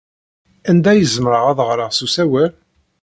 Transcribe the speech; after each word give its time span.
Anda 0.69 0.89
ay 0.91 1.03
zemreɣ 1.15 1.45
ad 1.51 1.59
ɣreɣ 1.69 1.89
s 1.93 1.99
usawal? 2.05 2.51